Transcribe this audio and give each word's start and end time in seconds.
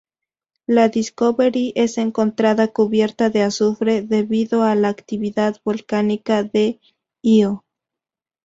La 0.65 0.89
"Discovery" 0.89 1.73
es 1.75 1.99
encontrada 1.99 2.69
cubierta 2.69 3.29
de 3.29 3.43
azufre 3.43 4.01
debido 4.01 4.63
a 4.63 4.73
la 4.73 4.87
actividad 4.89 5.57
volcánica 5.63 6.41
de 6.43 6.79
Ío. 7.21 7.63